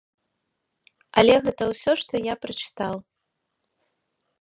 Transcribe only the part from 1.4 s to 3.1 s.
гэта ўсё, што я прачытаў.